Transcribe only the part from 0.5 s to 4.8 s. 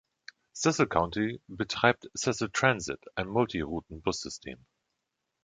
Cecil County betreibt Cecil Transit, ein Multi-Routen-Bussystem.